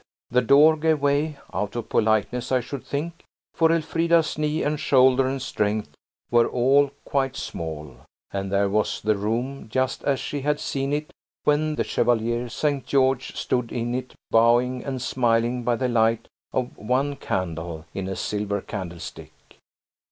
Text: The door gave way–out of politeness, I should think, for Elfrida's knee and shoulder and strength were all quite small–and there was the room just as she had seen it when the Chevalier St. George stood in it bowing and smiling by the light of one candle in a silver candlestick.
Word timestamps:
The 0.31 0.41
door 0.41 0.77
gave 0.77 0.99
way–out 0.99 1.75
of 1.75 1.89
politeness, 1.89 2.51
I 2.51 2.59
should 2.59 2.83
think, 2.83 3.23
for 3.53 3.71
Elfrida's 3.71 4.35
knee 4.35 4.63
and 4.63 4.79
shoulder 4.79 5.27
and 5.27 5.39
strength 5.39 5.91
were 6.31 6.47
all 6.47 6.89
quite 7.05 7.35
small–and 7.35 8.51
there 8.51 8.67
was 8.67 8.99
the 8.99 9.15
room 9.15 9.69
just 9.69 10.03
as 10.03 10.19
she 10.19 10.41
had 10.41 10.59
seen 10.59 10.91
it 10.91 11.11
when 11.43 11.75
the 11.75 11.83
Chevalier 11.83 12.49
St. 12.49 12.83
George 12.83 13.35
stood 13.35 13.71
in 13.71 13.93
it 13.93 14.15
bowing 14.31 14.83
and 14.83 15.03
smiling 15.03 15.61
by 15.61 15.75
the 15.75 15.87
light 15.87 16.27
of 16.51 16.75
one 16.79 17.15
candle 17.15 17.85
in 17.93 18.07
a 18.07 18.15
silver 18.15 18.59
candlestick. 18.59 19.33